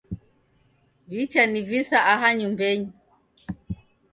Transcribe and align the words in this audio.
Wichanivisa 1.11 1.97
aha 2.13 2.29
nyumbenyi 2.37 2.89